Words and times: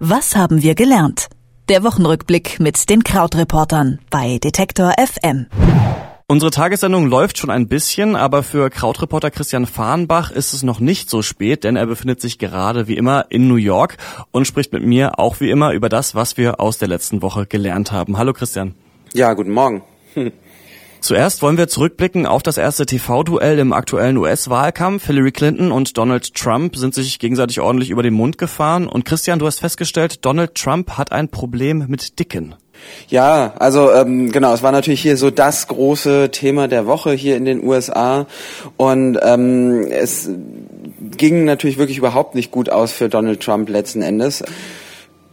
Was 0.00 0.36
haben 0.36 0.62
wir 0.62 0.76
gelernt? 0.76 1.26
Der 1.68 1.82
Wochenrückblick 1.82 2.60
mit 2.60 2.88
den 2.88 3.02
Krautreportern 3.02 3.98
bei 4.10 4.38
Detektor 4.38 4.92
FM. 4.96 5.46
Unsere 6.28 6.52
Tagessendung 6.52 7.08
läuft 7.08 7.36
schon 7.36 7.50
ein 7.50 7.66
bisschen, 7.66 8.14
aber 8.14 8.44
für 8.44 8.70
Krautreporter 8.70 9.32
Christian 9.32 9.66
Fahrenbach 9.66 10.30
ist 10.30 10.52
es 10.52 10.62
noch 10.62 10.78
nicht 10.78 11.10
so 11.10 11.22
spät, 11.22 11.64
denn 11.64 11.74
er 11.74 11.86
befindet 11.86 12.20
sich 12.20 12.38
gerade 12.38 12.86
wie 12.86 12.96
immer 12.96 13.26
in 13.30 13.48
New 13.48 13.56
York 13.56 13.96
und 14.30 14.46
spricht 14.46 14.72
mit 14.72 14.84
mir 14.84 15.18
auch 15.18 15.40
wie 15.40 15.50
immer 15.50 15.72
über 15.72 15.88
das, 15.88 16.14
was 16.14 16.36
wir 16.36 16.60
aus 16.60 16.78
der 16.78 16.86
letzten 16.86 17.20
Woche 17.20 17.46
gelernt 17.46 17.90
haben. 17.90 18.18
Hallo 18.18 18.32
Christian. 18.32 18.76
Ja, 19.14 19.32
guten 19.34 19.50
Morgen. 19.50 19.82
Zuerst 21.00 21.42
wollen 21.42 21.56
wir 21.56 21.68
zurückblicken 21.68 22.26
auf 22.26 22.42
das 22.42 22.58
erste 22.58 22.84
TV-Duell 22.84 23.58
im 23.58 23.72
aktuellen 23.72 24.16
US-Wahlkampf. 24.16 25.06
Hillary 25.06 25.32
Clinton 25.32 25.72
und 25.72 25.96
Donald 25.96 26.34
Trump 26.34 26.76
sind 26.76 26.94
sich 26.94 27.18
gegenseitig 27.18 27.60
ordentlich 27.60 27.90
über 27.90 28.02
den 28.02 28.14
Mund 28.14 28.38
gefahren. 28.38 28.88
Und 28.88 29.04
Christian, 29.04 29.38
du 29.38 29.46
hast 29.46 29.60
festgestellt, 29.60 30.24
Donald 30.24 30.54
Trump 30.54 30.98
hat 30.98 31.12
ein 31.12 31.28
Problem 31.28 31.86
mit 31.88 32.18
Dicken. 32.18 32.54
Ja, 33.08 33.54
also 33.58 33.92
ähm, 33.92 34.30
genau, 34.30 34.52
es 34.52 34.62
war 34.62 34.72
natürlich 34.72 35.00
hier 35.00 35.16
so 35.16 35.30
das 35.30 35.68
große 35.68 36.30
Thema 36.30 36.68
der 36.68 36.86
Woche 36.86 37.12
hier 37.12 37.36
in 37.36 37.44
den 37.44 37.64
USA 37.64 38.26
und 38.76 39.18
ähm, 39.22 39.86
es 39.90 40.30
ging 41.16 41.44
natürlich 41.44 41.78
wirklich 41.78 41.98
überhaupt 41.98 42.34
nicht 42.34 42.50
gut 42.50 42.70
aus 42.70 42.92
für 42.92 43.08
Donald 43.08 43.40
Trump 43.40 43.68
letzten 43.68 44.02
Endes. 44.02 44.44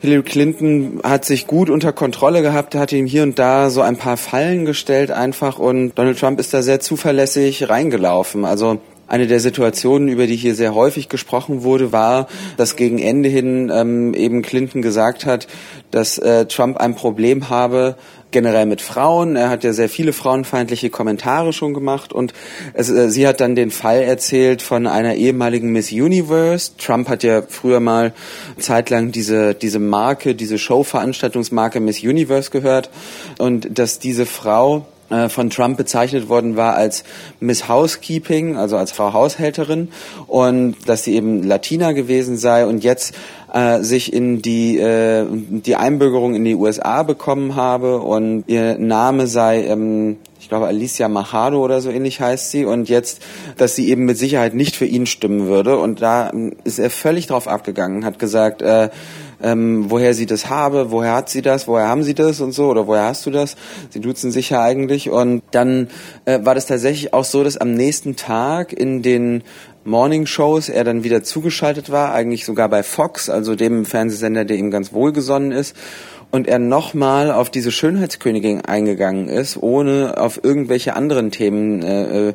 Hillary 0.06 0.22
Clinton 0.22 1.00
hat 1.04 1.26
sich 1.26 1.48
gut 1.48 1.68
unter 1.72 1.92
Kontrolle 1.92 2.44
gehabt, 2.44 2.76
hat 2.76 2.92
ihm 2.92 3.08
hier 3.08 3.24
und 3.24 3.40
da 3.40 3.72
so 3.72 3.82
ein 3.82 3.98
paar 3.98 4.18
Fallen 4.18 4.64
gestellt 4.64 5.10
einfach 5.10 5.58
und 5.58 5.96
Donald 5.96 6.20
Trump 6.20 6.40
ist 6.40 6.54
da 6.54 6.62
sehr 6.62 6.80
zuverlässig 6.80 7.70
reingelaufen. 7.70 8.46
Also 8.46 8.80
eine 9.08 9.28
der 9.28 9.40
Situationen, 9.40 10.08
über 10.08 10.28
die 10.28 10.36
hier 10.36 10.56
sehr 10.56 10.74
häufig 10.74 11.10
gesprochen 11.10 11.64
wurde, 11.64 11.92
war, 11.92 12.28
dass 12.58 12.76
gegen 12.76 13.00
Ende 13.00 13.30
hin 13.30 13.72
ähm, 13.74 14.14
eben 14.14 14.42
Clinton 14.42 14.82
gesagt 14.82 15.26
hat, 15.26 15.48
dass 15.92 16.18
äh, 16.18 16.46
Trump 16.46 16.78
ein 16.78 16.96
Problem 16.96 17.50
habe 17.50 17.96
generell 18.32 18.66
mit 18.66 18.82
Frauen. 18.82 19.38
Er 19.38 19.50
hat 19.50 19.64
ja 19.64 19.72
sehr 19.72 19.88
viele 19.88 20.12
frauenfeindliche 20.12 20.90
Kommentare 20.90 21.54
schon 21.54 21.74
gemacht 21.74 22.12
und 22.12 22.34
es, 22.74 22.90
äh, 22.90 23.10
sie 23.10 23.26
hat 23.26 23.40
dann 23.40 23.56
den 23.56 23.72
Fall 23.72 24.02
erzählt 24.02 24.62
von 24.62 24.88
einer 24.88 25.16
ehemaligen 25.16 25.72
Miss 25.72 25.92
Universe. 25.92 26.72
Trump 26.78 27.08
hat 27.08 27.24
ja 27.24 27.44
früher 27.48 27.80
mal 27.80 28.12
zeitlang 28.60 29.14
diese 29.14 29.56
diese 29.56 29.80
Marke, 29.80 30.36
diese 30.36 30.58
Showveranstaltungsmarke 30.58 31.80
Miss 31.80 32.04
Universe 32.04 32.52
gehört 32.52 32.90
und 33.38 33.80
dass 33.80 34.00
diese 34.00 34.26
Frau 34.26 34.86
von 35.30 35.50
Trump 35.50 35.78
bezeichnet 35.78 36.30
worden 36.30 36.56
war 36.56 36.76
als 36.76 37.04
Miss 37.40 37.68
Housekeeping, 37.68 38.58
also 38.58 38.78
als 38.78 38.92
Frau 38.92 39.14
Haushälterin 39.14 39.90
und 40.28 40.76
dass 40.88 41.04
sie 41.04 41.16
eben 41.16 41.44
Latina 41.44 41.92
gewesen 41.92 42.38
sei 42.38 42.66
und 42.66 42.84
jetzt 42.84 43.14
äh, 43.54 43.82
sich 43.82 44.12
in 44.14 44.42
die 44.42 44.80
äh, 44.80 45.26
die 45.30 45.76
Einbürgerung 45.76 46.36
in 46.36 46.44
die 46.44 46.56
USA 46.56 47.04
bekommen 47.04 47.56
habe 47.56 48.02
und 48.02 48.46
ihr 48.48 48.78
Name 48.78 49.28
sei 49.28 49.66
ähm, 49.66 50.18
ich 50.46 50.50
glaube 50.50 50.68
Alicia 50.68 51.10
Machado 51.10 51.60
oder 51.64 51.82
so 51.82 51.90
ähnlich 51.90 52.22
heißt 52.22 52.52
sie 52.52 52.66
und 52.66 52.88
jetzt, 52.88 53.20
dass 53.58 53.76
sie 53.76 53.90
eben 53.90 54.06
mit 54.06 54.20
Sicherheit 54.20 54.54
nicht 54.54 54.76
für 54.76 54.86
ihn 54.86 55.08
stimmen 55.08 55.48
würde. 55.48 55.80
Und 55.80 56.04
da 56.04 56.30
ähm, 56.30 56.54
ist 56.64 56.78
er 56.78 56.92
völlig 56.92 57.26
drauf 57.26 57.48
abgegangen, 57.48 58.06
hat 58.06 58.20
gesagt, 58.20 58.62
äh, 58.62 58.90
ähm, 59.46 59.92
woher 59.92 60.16
sie 60.16 60.26
das 60.26 60.50
habe, 60.50 60.90
woher 60.90 61.14
hat 61.14 61.30
sie 61.30 61.44
das, 61.44 61.68
woher 61.68 61.88
haben 61.88 62.04
sie 62.04 62.16
das 62.16 62.42
und 62.42 62.52
so 62.52 62.68
oder 62.68 62.88
woher 62.88 63.04
hast 63.04 63.28
du 63.28 63.32
das? 63.32 63.56
Sie 63.92 64.00
duzen 64.00 64.32
sich 64.32 64.50
ja 64.50 64.64
eigentlich 64.64 65.12
und 65.12 65.44
dann 65.52 65.90
äh, 66.26 66.40
war 66.44 66.56
das 66.56 66.66
tatsächlich 66.66 67.14
auch 67.14 67.26
so, 67.26 67.44
dass 67.44 67.56
am 67.56 67.74
nächsten 67.76 68.16
Tag 68.16 68.74
in 68.74 69.04
den 69.04 69.44
Morning 69.84 70.26
Shows 70.26 70.68
er 70.68 70.84
dann 70.84 71.04
wieder 71.04 71.22
zugeschaltet 71.22 71.92
war, 71.92 72.12
eigentlich 72.12 72.44
sogar 72.44 72.70
bei 72.70 72.82
Fox, 72.82 73.30
also 73.30 73.54
dem 73.54 73.86
Fernsehsender, 73.86 74.44
der 74.44 74.58
ihm 74.58 74.72
ganz 74.72 74.94
wohlgesonnen 74.94 75.52
ist 75.52 75.76
und 76.36 76.48
er 76.48 76.60
nochmal 76.60 77.32
auf 77.32 77.50
diese 77.50 77.72
Schönheitskönigin 77.72 78.66
eingegangen 78.66 79.30
ist, 79.30 79.56
ohne 79.56 80.16
auf 80.18 80.44
irgendwelche 80.44 80.96
anderen 80.96 81.32
Themen 81.32 81.82
äh, 81.82 82.30
äh 82.30 82.34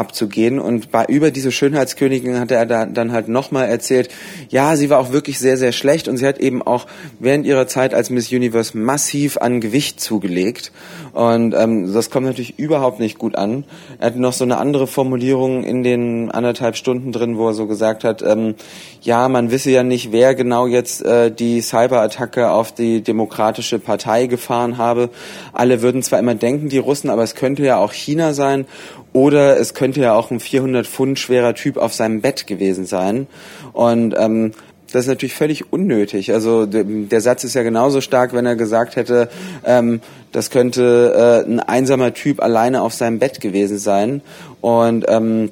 abzugehen. 0.00 0.58
Und 0.58 0.90
bei, 0.90 1.04
über 1.04 1.30
diese 1.30 1.52
Schönheitskönigin 1.52 2.40
hat 2.40 2.50
er 2.50 2.66
da, 2.66 2.86
dann 2.86 3.12
halt 3.12 3.28
nochmal 3.28 3.68
erzählt, 3.68 4.08
ja, 4.48 4.74
sie 4.76 4.90
war 4.90 4.98
auch 4.98 5.12
wirklich 5.12 5.38
sehr, 5.38 5.56
sehr 5.56 5.72
schlecht 5.72 6.08
und 6.08 6.16
sie 6.16 6.26
hat 6.26 6.38
eben 6.38 6.62
auch 6.62 6.86
während 7.18 7.46
ihrer 7.46 7.66
Zeit 7.66 7.94
als 7.94 8.10
Miss 8.10 8.32
Universe 8.32 8.76
massiv 8.76 9.36
an 9.36 9.60
Gewicht 9.60 10.00
zugelegt. 10.00 10.72
Und 11.12 11.54
ähm, 11.54 11.92
das 11.92 12.10
kommt 12.10 12.26
natürlich 12.26 12.58
überhaupt 12.58 13.00
nicht 13.00 13.18
gut 13.18 13.36
an. 13.36 13.64
Er 13.98 14.06
hat 14.06 14.16
noch 14.16 14.32
so 14.32 14.44
eine 14.44 14.58
andere 14.58 14.86
Formulierung 14.86 15.64
in 15.64 15.82
den 15.82 16.30
anderthalb 16.30 16.76
Stunden 16.76 17.12
drin, 17.12 17.36
wo 17.36 17.48
er 17.48 17.54
so 17.54 17.66
gesagt 17.66 18.04
hat, 18.04 18.22
ähm, 18.22 18.54
ja, 19.02 19.28
man 19.28 19.50
wisse 19.50 19.70
ja 19.70 19.82
nicht, 19.82 20.12
wer 20.12 20.34
genau 20.34 20.66
jetzt 20.66 21.04
äh, 21.04 21.30
die 21.30 21.60
Cyberattacke 21.60 22.50
auf 22.50 22.72
die 22.72 23.02
Demokratische 23.40 23.78
Partei 23.78 24.26
gefahren 24.26 24.76
habe. 24.76 25.08
Alle 25.54 25.80
würden 25.80 26.02
zwar 26.02 26.18
immer 26.18 26.34
denken, 26.34 26.68
die 26.68 26.76
Russen, 26.76 27.08
aber 27.08 27.22
es 27.22 27.34
könnte 27.34 27.62
ja 27.62 27.78
auch 27.78 27.94
China 27.94 28.34
sein. 28.34 28.66
Oder 29.14 29.58
es 29.58 29.72
könnte 29.72 30.00
ja 30.00 30.14
auch 30.14 30.30
ein 30.30 30.40
400 30.40 30.86
Pfund 30.86 31.18
schwerer 31.18 31.54
Typ 31.54 31.78
auf 31.78 31.94
seinem 31.94 32.20
Bett 32.20 32.46
gewesen 32.46 32.84
sein. 32.84 33.28
Und 33.72 34.14
ähm, 34.18 34.52
das 34.92 35.04
ist 35.04 35.08
natürlich 35.08 35.34
völlig 35.34 35.72
unnötig. 35.72 36.34
Also 36.34 36.66
der 36.66 37.20
Satz 37.22 37.44
ist 37.44 37.54
ja 37.54 37.62
genauso 37.62 38.02
stark, 38.02 38.34
wenn 38.34 38.44
er 38.44 38.56
gesagt 38.56 38.96
hätte, 38.96 39.30
ähm, 39.64 40.00
das 40.32 40.50
könnte 40.50 41.44
äh, 41.46 41.50
ein 41.50 41.60
einsamer 41.60 42.12
Typ 42.12 42.42
alleine 42.42 42.82
auf 42.82 42.92
seinem 42.92 43.18
Bett 43.18 43.40
gewesen 43.40 43.78
sein. 43.78 44.20
Und 44.60 45.06
ähm, 45.08 45.50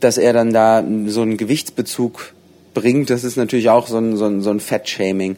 dass 0.00 0.18
er 0.18 0.32
dann 0.32 0.52
da 0.52 0.82
so 1.06 1.22
einen 1.22 1.36
Gewichtsbezug 1.36 2.34
bringt, 2.76 3.08
das 3.08 3.24
ist 3.24 3.36
natürlich 3.36 3.70
auch 3.70 3.86
so 3.86 3.96
ein, 3.96 4.16
so 4.16 4.26
ein, 4.26 4.42
so 4.42 4.50
ein 4.50 4.60
Fettshaming. 4.60 5.36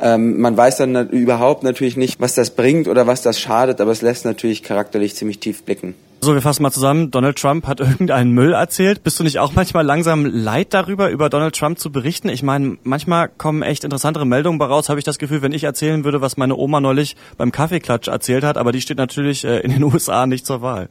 Ähm, 0.00 0.40
man 0.40 0.56
weiß 0.56 0.78
dann 0.78 1.08
überhaupt 1.10 1.62
natürlich 1.62 1.96
nicht, 1.96 2.20
was 2.20 2.34
das 2.34 2.50
bringt 2.50 2.88
oder 2.88 3.06
was 3.06 3.22
das 3.22 3.38
schadet, 3.38 3.80
aber 3.80 3.92
es 3.92 4.02
lässt 4.02 4.24
natürlich 4.24 4.64
charakterlich 4.64 5.14
ziemlich 5.14 5.38
tief 5.38 5.62
blicken. 5.62 5.94
So, 6.20 6.34
wir 6.34 6.42
fassen 6.42 6.64
mal 6.64 6.72
zusammen. 6.72 7.12
Donald 7.12 7.38
Trump 7.38 7.66
hat 7.68 7.78
irgendeinen 7.80 8.32
Müll 8.32 8.52
erzählt. 8.52 9.04
Bist 9.04 9.20
du 9.20 9.24
nicht 9.24 9.38
auch 9.38 9.52
manchmal 9.54 9.86
langsam 9.86 10.26
leid 10.26 10.74
darüber, 10.74 11.10
über 11.10 11.30
Donald 11.30 11.56
Trump 11.56 11.78
zu 11.78 11.92
berichten? 11.92 12.28
Ich 12.28 12.42
meine, 12.42 12.76
manchmal 12.82 13.28
kommen 13.28 13.62
echt 13.62 13.84
interessantere 13.84 14.26
Meldungen 14.26 14.58
bei 14.58 14.66
raus, 14.66 14.88
habe 14.88 14.98
ich 14.98 15.04
das 15.04 15.18
Gefühl, 15.18 15.42
wenn 15.42 15.52
ich 15.52 15.62
erzählen 15.62 16.04
würde, 16.04 16.20
was 16.20 16.36
meine 16.36 16.56
Oma 16.56 16.80
neulich 16.80 17.16
beim 17.38 17.52
Kaffeeklatsch 17.52 18.08
erzählt 18.08 18.42
hat, 18.42 18.58
aber 18.58 18.72
die 18.72 18.80
steht 18.80 18.98
natürlich 18.98 19.44
äh, 19.44 19.60
in 19.60 19.70
den 19.70 19.84
USA 19.92 20.26
nicht 20.26 20.44
zur 20.44 20.60
Wahl. 20.60 20.88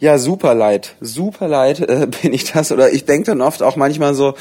Ja, 0.00 0.18
super 0.18 0.54
leid. 0.54 0.94
Super 1.00 1.48
leid 1.48 1.80
äh, 1.80 2.06
bin 2.22 2.32
ich 2.32 2.52
das. 2.52 2.70
Oder 2.70 2.92
ich 2.92 3.04
denke 3.04 3.26
dann 3.26 3.40
oft 3.40 3.62
auch 3.62 3.74
manchmal 3.74 4.14
so, 4.14 4.34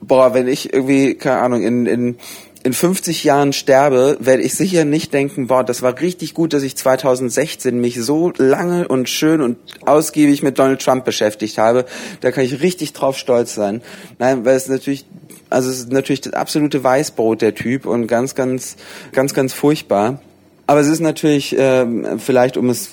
boah, 0.00 0.34
wenn 0.34 0.48
ich 0.48 0.72
irgendwie, 0.72 1.14
keine 1.14 1.38
Ahnung, 1.38 1.62
in, 1.62 1.86
in 1.86 2.16
in 2.64 2.72
50 2.72 3.24
Jahren 3.24 3.52
sterbe, 3.52 4.16
werde 4.20 4.42
ich 4.42 4.54
sicher 4.54 4.86
nicht 4.86 5.12
denken, 5.12 5.48
boah, 5.48 5.62
das 5.62 5.82
war 5.82 6.00
richtig 6.00 6.32
gut, 6.32 6.54
dass 6.54 6.62
ich 6.62 6.76
2016 6.76 7.78
mich 7.78 8.02
so 8.02 8.32
lange 8.38 8.88
und 8.88 9.10
schön 9.10 9.42
und 9.42 9.58
ausgiebig 9.84 10.42
mit 10.42 10.58
Donald 10.58 10.80
Trump 10.80 11.04
beschäftigt 11.04 11.58
habe. 11.58 11.84
Da 12.22 12.32
kann 12.32 12.42
ich 12.42 12.62
richtig 12.62 12.94
drauf 12.94 13.18
stolz 13.18 13.54
sein. 13.54 13.82
Nein, 14.18 14.46
weil 14.46 14.56
es 14.56 14.66
natürlich, 14.66 15.04
also 15.50 15.68
es 15.68 15.80
ist 15.80 15.92
natürlich 15.92 16.22
das 16.22 16.32
absolute 16.32 16.82
Weißbrot 16.82 17.42
der 17.42 17.54
Typ 17.54 17.84
und 17.84 18.06
ganz, 18.06 18.34
ganz, 18.34 18.76
ganz, 19.12 19.34
ganz 19.34 19.52
furchtbar. 19.52 20.22
Aber 20.66 20.80
es 20.80 20.88
ist 20.88 21.00
natürlich, 21.00 21.56
äh, 21.58 22.16
vielleicht 22.16 22.56
um 22.56 22.70
es 22.70 22.92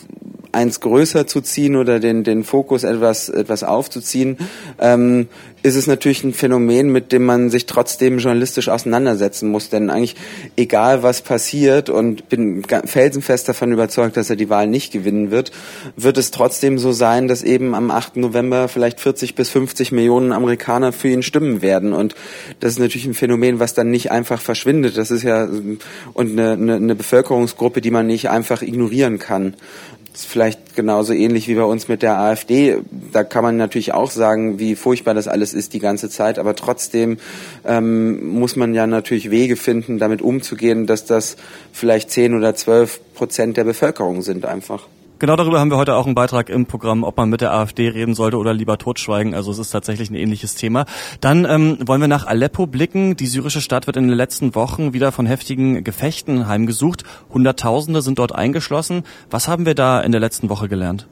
eins 0.51 0.79
größer 0.79 1.28
zu 1.28 1.41
ziehen 1.41 1.75
oder 1.75 2.00
den, 2.00 2.23
den 2.23 2.44
Fokus 2.44 2.84
etwas, 2.84 3.29
etwas 3.29 3.63
aufzuziehen, 3.63 4.38
ähm, 4.79 5.28
ist 5.63 5.75
es 5.75 5.85
natürlich 5.85 6.23
ein 6.23 6.34
Phänomen, 6.34 6.91
mit 6.91 7.12
dem 7.12 7.23
man 7.23 7.50
sich 7.50 7.67
trotzdem 7.67 8.17
journalistisch 8.17 8.69
auseinandersetzen 8.69 9.50
muss. 9.50 9.69
Denn 9.69 9.89
eigentlich, 9.89 10.16
egal 10.56 11.03
was 11.03 11.22
passiert, 11.22 11.89
und 11.89 12.29
bin 12.29 12.63
felsenfest 12.85 13.47
davon 13.47 13.72
überzeugt, 13.72 14.17
dass 14.17 14.29
er 14.29 14.35
die 14.35 14.50
Wahl 14.50 14.67
nicht 14.67 14.91
gewinnen 14.91 15.29
wird, 15.29 15.51
wird 15.95 16.17
es 16.17 16.31
trotzdem 16.31 16.79
so 16.79 16.91
sein, 16.91 17.28
dass 17.28 17.44
eben 17.44 17.75
am 17.75 17.91
8. 17.91 18.18
November 18.18 18.68
vielleicht 18.68 19.00
40 19.00 19.35
bis 19.35 19.50
50 19.50 19.91
Millionen 19.91 20.31
Amerikaner 20.31 20.94
für 20.94 21.09
ihn 21.09 21.23
stimmen 21.23 21.62
werden. 21.62 21.94
Und 21.94 22.16
das 22.59 22.73
ist 22.73 22.79
natürlich 22.79 23.06
ein 23.06 23.13
Phänomen, 23.13 23.59
was 23.59 23.73
dann 23.73 23.92
nicht 23.92 24.12
einfach 24.12 24.42
verschwindet. 24.42 24.97
Das 24.97 25.12
ist 25.12 25.24
ja 25.24 25.47
und 26.13 26.31
eine, 26.31 26.54
eine, 26.54 26.75
eine 26.75 26.95
Bevölkerungsgruppe, 26.95 27.81
die 27.81 27.92
man 27.92 28.07
nicht 28.07 28.30
einfach 28.30 28.63
ignorieren 28.63 29.19
kann. 29.19 29.56
Ist 30.13 30.25
vielleicht 30.25 30.75
genauso 30.75 31.13
ähnlich 31.13 31.48
wie 31.48 31.56
bei 31.56 31.63
uns 31.63 31.88
mit 31.88 32.02
der 32.02 32.19
AfD. 32.19 32.78
Da 33.13 33.24
kann 33.24 33.44
man 33.44 33.56
natürlich 33.56 33.94
auch 33.94 34.12
sagen, 34.12 34.60
wie 34.60 34.75
furchtbar 34.75 35.13
das 35.13 35.30
alles 35.30 35.54
ist 35.54 35.74
die 35.74 35.80
ganze 35.80 36.10
Zeit, 36.10 36.38
aber 36.38 36.56
trotzdem 36.56 37.18
ähm, 37.66 38.28
muss 38.28 38.58
man 38.58 38.74
ja 38.74 38.88
natürlich 38.88 39.31
Wege 39.31 39.56
finden, 39.56 40.00
damit 40.00 40.22
umzugehen, 40.22 40.86
dass 40.86 41.06
das 41.06 41.38
vielleicht 41.72 42.12
zehn 42.12 42.36
oder 42.36 42.56
zwölf 42.56 43.00
Prozent 43.13 43.56
der 43.56 43.63
Bevölkerung 43.63 44.22
sind 44.22 44.46
einfach. 44.46 44.88
Genau 45.21 45.35
darüber 45.35 45.59
haben 45.59 45.69
wir 45.69 45.77
heute 45.77 45.94
auch 45.94 46.07
einen 46.07 46.15
Beitrag 46.15 46.50
im 46.50 46.65
Programm, 46.65 47.03
ob 47.03 47.15
man 47.15 47.29
mit 47.29 47.41
der 47.41 47.53
AfD 47.53 47.88
reden 47.89 48.15
sollte 48.15 48.38
oder 48.38 48.56
lieber 48.56 48.79
totschweigen. 48.79 49.35
Also 49.35 49.51
es 49.51 49.59
ist 49.59 49.69
tatsächlich 49.69 50.09
ein 50.09 50.15
ähnliches 50.15 50.56
Thema. 50.56 50.88
Dann 51.19 51.45
ähm, 51.45 51.77
wollen 51.85 52.01
wir 52.01 52.07
nach 52.07 52.25
Aleppo 52.25 52.65
blicken. 52.65 53.15
Die 53.18 53.27
syrische 53.27 53.62
Stadt 53.62 53.85
wird 53.85 53.97
in 53.97 54.07
den 54.07 54.18
letzten 54.18 54.56
Wochen 54.56 54.94
wieder 54.94 55.12
von 55.12 55.27
heftigen 55.27 55.83
Gefechten 55.83 56.47
heimgesucht. 56.47 57.03
Hunderttausende 57.31 58.01
sind 58.01 58.18
dort 58.18 58.33
eingeschlossen. 58.33 59.03
Was 59.29 59.47
haben 59.47 59.68
wir 59.68 59.75
da 59.75 60.01
in 60.01 60.12
der 60.12 60.21
letzten 60.21 60.50
Woche 60.50 60.68
gelernt? 60.68 61.06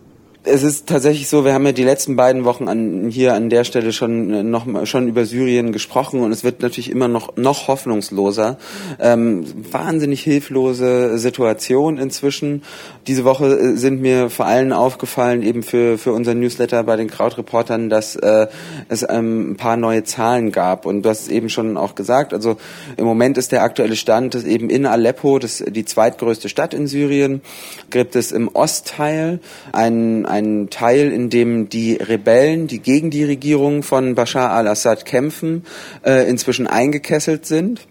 Es 0.45 0.63
ist 0.63 0.87
tatsächlich 0.87 1.27
so, 1.27 1.43
wir 1.43 1.53
haben 1.53 1.65
ja 1.65 1.73
die 1.73 1.83
letzten 1.83 2.15
beiden 2.15 2.45
Wochen 2.45 2.69
an, 2.69 3.09
hier 3.09 3.33
an 3.33 3.49
der 3.49 3.65
Stelle 3.65 3.91
schon 3.91 4.33
äh, 4.33 4.41
noch 4.41 4.85
schon 4.85 5.09
über 5.09 5.25
Syrien 5.25 5.73
gesprochen 5.73 6.21
und 6.21 6.31
es 6.31 6.45
wird 6.45 6.61
natürlich 6.61 6.89
immer 6.89 7.09
noch 7.09 7.35
noch 7.35 7.67
hoffnungsloser. 7.67 8.57
Ähm, 9.01 9.43
wahnsinnig 9.69 10.21
hilflose 10.21 11.17
Situation 11.17 11.97
inzwischen. 11.97 12.63
Diese 13.05 13.25
Woche 13.25 13.47
äh, 13.47 13.75
sind 13.75 13.99
mir 13.99 14.29
vor 14.29 14.45
allem 14.45 14.71
aufgefallen, 14.71 15.43
eben 15.43 15.61
für 15.61 15.97
für 15.97 16.13
unser 16.13 16.35
Newsletter 16.35 16.83
bei 16.83 16.95
den 16.95 17.09
Krautreportern, 17.09 17.89
dass 17.89 18.15
äh, 18.15 18.47
es 18.87 19.05
ähm, 19.09 19.51
ein 19.51 19.57
paar 19.57 19.75
neue 19.75 20.05
Zahlen 20.05 20.53
gab 20.53 20.85
und 20.85 21.03
du 21.03 21.09
hast 21.09 21.23
es 21.23 21.27
eben 21.27 21.49
schon 21.49 21.75
auch 21.75 21.95
gesagt. 21.95 22.33
Also 22.33 22.55
im 22.95 23.03
Moment 23.03 23.37
ist 23.37 23.51
der 23.51 23.63
aktuelle 23.63 23.97
Stand, 23.97 24.35
dass 24.35 24.45
eben 24.45 24.69
in 24.69 24.85
Aleppo, 24.85 25.37
das 25.37 25.61
die 25.67 25.83
zweitgrößte 25.83 26.47
Stadt 26.47 26.73
in 26.73 26.87
Syrien, 26.87 27.41
gibt 27.89 28.15
es 28.15 28.31
im 28.31 28.47
Ostteil 28.47 29.41
ein 29.73 30.28
ein 30.29 30.69
Teil, 30.69 31.11
in 31.11 31.29
dem 31.29 31.69
die 31.69 31.93
Rebellen, 31.93 32.67
die 32.67 32.79
gegen 32.79 33.09
die 33.09 33.23
Regierung 33.23 33.83
von 33.83 34.15
Bashar 34.15 34.51
al-Assad 34.51 35.05
kämpfen, 35.05 35.63
äh, 36.05 36.29
inzwischen 36.29 36.67
eingekesselt 36.67 37.45
sind 37.45 37.87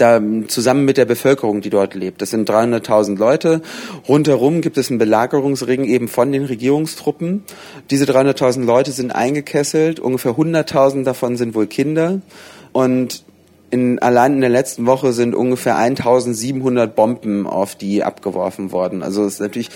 da 0.00 0.20
zusammen 0.48 0.84
mit 0.84 0.96
der 0.96 1.04
Bevölkerung, 1.04 1.60
die 1.60 1.70
dort 1.70 1.94
lebt. 1.94 2.22
Das 2.22 2.30
sind 2.30 2.48
300.000 2.48 3.18
Leute. 3.18 3.60
Rundherum 4.08 4.60
gibt 4.60 4.78
es 4.78 4.90
einen 4.90 4.98
Belagerungsring 4.98 5.84
eben 5.84 6.08
von 6.08 6.32
den 6.32 6.44
Regierungstruppen. 6.44 7.44
Diese 7.90 8.04
300.000 8.04 8.64
Leute 8.64 8.92
sind 8.92 9.14
eingekesselt. 9.14 10.00
Ungefähr 10.00 10.32
100.000 10.32 11.04
davon 11.04 11.36
sind 11.36 11.54
wohl 11.54 11.66
Kinder. 11.66 12.20
Und 12.72 13.24
in, 13.70 13.98
allein 14.00 14.34
in 14.34 14.40
der 14.40 14.50
letzten 14.50 14.86
Woche 14.86 15.12
sind 15.12 15.34
ungefähr 15.34 15.76
1700 15.76 16.94
Bomben 16.94 17.46
auf 17.46 17.76
die 17.76 18.02
abgeworfen 18.02 18.72
worden. 18.72 19.02
Also 19.02 19.24
es 19.24 19.34
ist 19.34 19.40
natürlich 19.40 19.68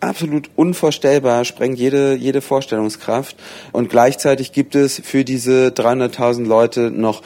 absolut 0.00 0.50
unvorstellbar, 0.56 1.44
sprengt 1.44 1.78
jede, 1.78 2.14
jede 2.14 2.40
Vorstellungskraft. 2.40 3.36
Und 3.72 3.90
gleichzeitig 3.90 4.52
gibt 4.52 4.74
es 4.74 5.00
für 5.04 5.24
diese 5.24 5.68
300.000 5.68 6.46
Leute 6.46 6.90
noch 6.90 7.22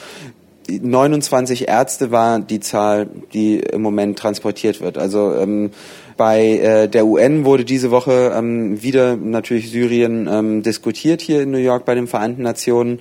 29 0.69 1.69
Ärzte 1.69 2.11
war 2.11 2.41
die 2.41 2.61
Zahl, 2.61 3.09
die 3.33 3.59
im 3.59 3.83
Moment 3.83 4.19
transportiert 4.19 4.81
wird. 4.81 4.97
Also 4.97 5.35
ähm, 5.35 5.71
bei 6.17 6.59
äh, 6.59 6.89
der 6.89 7.07
UN 7.07 7.45
wurde 7.45 7.65
diese 7.65 7.91
Woche 7.91 8.33
ähm, 8.35 8.83
wieder 8.83 9.17
natürlich 9.17 9.71
Syrien 9.71 10.29
ähm, 10.31 10.63
diskutiert 10.63 11.21
hier 11.21 11.43
in 11.43 11.51
New 11.51 11.59
York 11.59 11.85
bei 11.85 11.95
den 11.95 12.07
Vereinten 12.07 12.43
Nationen. 12.43 13.01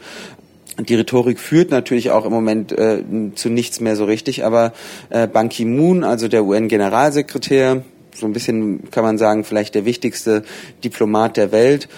Die 0.80 0.96
Rhetorik 0.96 1.40
führt 1.40 1.70
natürlich 1.70 2.10
auch 2.10 2.26
im 2.26 2.32
Moment 2.32 2.72
äh, 2.72 3.04
zu 3.36 3.50
nichts 3.50 3.80
mehr 3.80 3.96
so 3.96 4.06
richtig, 4.06 4.44
aber 4.44 4.74
äh, 5.10 5.28
Ban 5.28 5.50
Ki-moon, 5.50 6.04
also 6.04 6.28
der 6.28 6.44
UN-Generalsekretär, 6.44 7.84
so 8.16 8.26
ein 8.26 8.34
bisschen 8.34 8.90
kann 8.92 9.04
man 9.04 9.18
sagen, 9.18 9.44
vielleicht 9.44 9.76
der 9.76 9.86
wichtigste 9.86 10.44
Diplomat 10.84 11.38
der 11.38 11.52
Welt, 11.52 11.90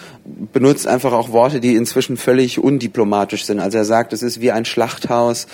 benutzt 0.54 0.88
einfach 0.88 1.14
auch 1.14 1.32
Worte, 1.32 1.60
die 1.60 1.76
inzwischen 1.76 2.18
völlig 2.18 2.60
undiplomatisch 2.60 3.46
sind. 3.46 3.60
Also 3.60 3.78
er 3.78 3.86
sagt, 3.86 4.14
es 4.14 4.24
ist 4.24 4.42
wie 4.42 4.52
ein 4.52 4.66
Schlachthaus, 4.66 5.48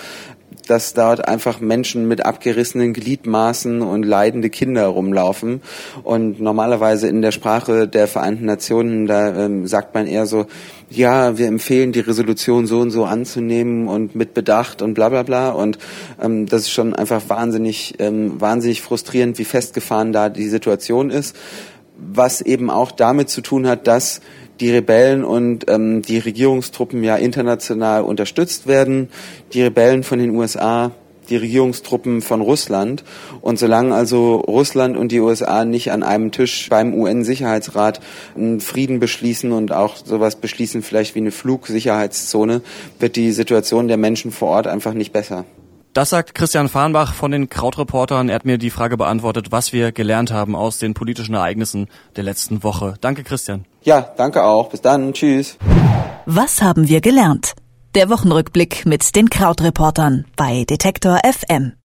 dass 0.71 0.93
dort 0.93 1.27
einfach 1.27 1.59
Menschen 1.59 2.07
mit 2.07 2.25
abgerissenen 2.25 2.93
Gliedmaßen 2.93 3.81
und 3.81 4.03
leidende 4.03 4.49
Kinder 4.49 4.85
rumlaufen. 4.85 5.61
Und 6.03 6.39
normalerweise 6.39 7.09
in 7.09 7.21
der 7.21 7.33
Sprache 7.33 7.89
der 7.89 8.07
Vereinten 8.07 8.45
Nationen, 8.45 9.05
da 9.05 9.35
ähm, 9.35 9.67
sagt 9.67 9.93
man 9.93 10.07
eher 10.07 10.25
so, 10.25 10.45
ja, 10.89 11.37
wir 11.37 11.47
empfehlen 11.47 11.91
die 11.91 11.99
Resolution 11.99 12.67
so 12.67 12.79
und 12.79 12.91
so 12.91 13.03
anzunehmen 13.03 13.89
und 13.89 14.15
mit 14.15 14.33
Bedacht 14.33 14.81
und 14.81 14.93
bla 14.93 15.09
bla 15.09 15.23
bla. 15.23 15.49
Und 15.49 15.77
ähm, 16.21 16.45
das 16.45 16.61
ist 16.61 16.71
schon 16.71 16.95
einfach 16.95 17.21
wahnsinnig, 17.27 17.95
ähm, 17.99 18.39
wahnsinnig 18.39 18.81
frustrierend, 18.81 19.39
wie 19.39 19.45
festgefahren 19.45 20.13
da 20.13 20.29
die 20.29 20.47
Situation 20.47 21.09
ist. 21.09 21.35
Was 21.97 22.39
eben 22.39 22.69
auch 22.69 22.91
damit 22.91 23.29
zu 23.29 23.41
tun 23.41 23.67
hat, 23.67 23.87
dass 23.87 24.21
die 24.61 24.71
Rebellen 24.71 25.23
und 25.23 25.65
ähm, 25.69 26.01
die 26.01 26.19
Regierungstruppen 26.19 27.03
ja 27.03 27.17
international 27.17 28.03
unterstützt 28.03 28.67
werden. 28.67 29.09
Die 29.53 29.63
Rebellen 29.63 30.03
von 30.03 30.19
den 30.19 30.29
USA 30.35 30.91
die 31.29 31.37
Regierungstruppen 31.37 32.21
von 32.21 32.41
Russland. 32.41 33.03
Und 33.41 33.57
solange 33.57 33.95
also 33.95 34.35
Russland 34.35 34.97
und 34.97 35.11
die 35.11 35.19
USA 35.19 35.65
nicht 35.65 35.91
an 35.91 36.03
einem 36.03 36.31
Tisch 36.31 36.69
beim 36.69 36.93
UN-Sicherheitsrat 36.93 38.01
einen 38.35 38.59
Frieden 38.59 38.99
beschließen 38.99 39.51
und 39.51 39.71
auch 39.71 39.95
sowas 39.95 40.35
beschließen, 40.35 40.83
vielleicht 40.83 41.15
wie 41.15 41.19
eine 41.19 41.31
Flugsicherheitszone, 41.31 42.61
wird 42.99 43.15
die 43.15 43.31
Situation 43.31 43.87
der 43.87 43.97
Menschen 43.97 44.31
vor 44.31 44.49
Ort 44.49 44.67
einfach 44.67 44.93
nicht 44.93 45.13
besser. 45.13 45.45
Das 45.93 46.09
sagt 46.09 46.35
Christian 46.35 46.69
Farnbach 46.69 47.13
von 47.13 47.31
den 47.31 47.49
Krautreportern. 47.49 48.29
Er 48.29 48.35
hat 48.35 48.45
mir 48.45 48.57
die 48.57 48.69
Frage 48.69 48.95
beantwortet, 48.95 49.51
was 49.51 49.73
wir 49.73 49.91
gelernt 49.91 50.31
haben 50.31 50.55
aus 50.55 50.77
den 50.77 50.93
politischen 50.93 51.35
Ereignissen 51.35 51.87
der 52.15 52.23
letzten 52.23 52.63
Woche. 52.63 52.93
Danke, 53.01 53.25
Christian. 53.25 53.65
Ja, 53.83 54.01
danke 54.15 54.43
auch. 54.43 54.69
Bis 54.69 54.79
dann. 54.81 55.11
Tschüss. 55.11 55.57
Was 56.25 56.61
haben 56.61 56.87
wir 56.87 57.01
gelernt? 57.01 57.53
Der 57.93 58.09
Wochenrückblick 58.09 58.85
mit 58.85 59.17
den 59.17 59.29
Krautreportern 59.29 60.23
bei 60.37 60.63
Detektor 60.63 61.19
FM. 61.25 61.73